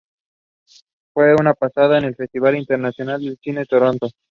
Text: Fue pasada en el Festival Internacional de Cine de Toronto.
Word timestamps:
Fue 1.13 1.35
pasada 1.59 1.99
en 1.99 2.05
el 2.05 2.15
Festival 2.15 2.57
Internacional 2.57 3.21
de 3.21 3.35
Cine 3.39 3.59
de 3.59 3.65
Toronto. 3.67 4.09